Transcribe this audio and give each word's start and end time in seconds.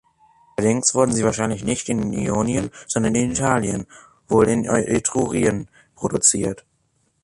Allerdings 0.55 0.95
wurden 0.95 1.11
sie 1.11 1.23
wahrscheinlich 1.23 1.63
nicht 1.63 1.87
in 1.87 2.11
Ionien, 2.11 2.71
sondern 2.87 3.13
in 3.13 3.29
Italien, 3.33 3.85
wohl 4.27 4.47
in 4.47 4.65
Etrurien, 4.65 5.69
produziert. 5.93 6.65